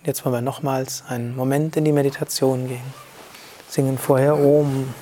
[0.00, 2.94] Und jetzt wollen wir nochmals einen Moment in die Meditation gehen.
[3.68, 4.94] Singen vorher Om.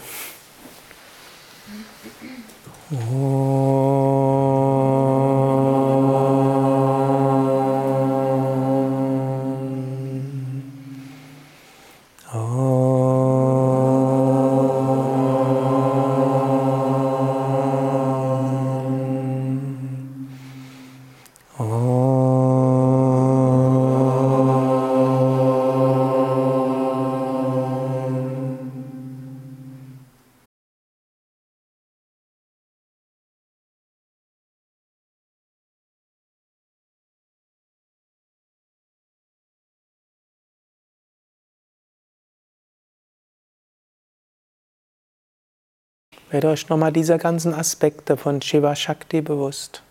[46.30, 49.82] Werdet euch nochmal dieser ganzen Aspekte von Shiva Shakti bewusst.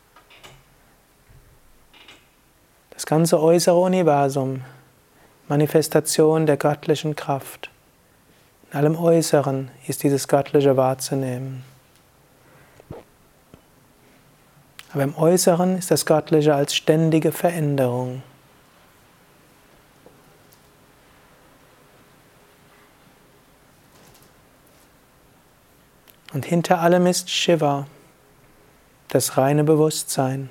[2.92, 4.62] Das ganze äußere Universum,
[5.48, 7.72] Manifestation der göttlichen Kraft.
[8.72, 11.64] In allem Äußeren ist dieses Göttliche wahrzunehmen.
[14.94, 18.22] Aber im Äußeren ist das Göttliche als ständige Veränderung.
[26.38, 27.88] Und hinter allem ist Shiva,
[29.08, 30.50] das reine Bewusstsein.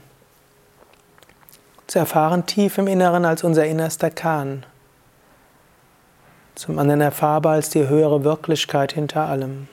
[1.87, 4.67] Zu erfahren tief im Inneren als unser innerster Kahn.
[6.57, 9.69] Zum anderen erfahrbar als die höhere Wirklichkeit hinter allem.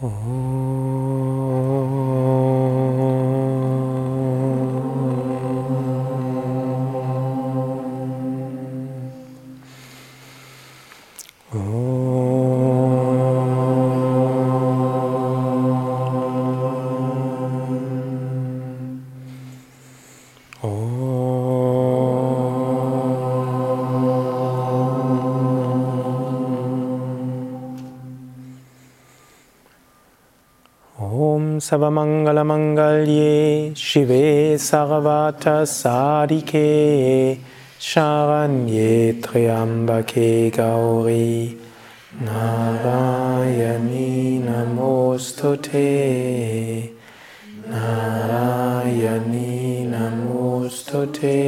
[0.00, 0.77] 哦。
[31.60, 37.38] Savamangalamangalye Shive Sarvata Sadike
[37.78, 41.56] Sharanye Triambake Gauri
[42.22, 45.78] Narayani Namostute.
[47.68, 51.38] Narayani Namostute.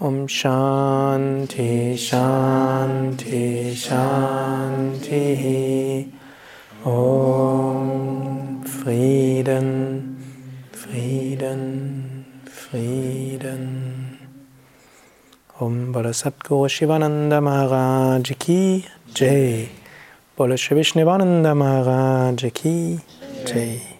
[0.00, 5.26] Om Shanti Shanti Shanti.
[6.84, 7.29] Om
[15.60, 19.68] Om Bala Satguru Shivananda Maharaj Ki Jai.
[20.34, 22.98] Bala Shri Vishnivananda Maharaj Ki
[23.44, 23.99] Jai.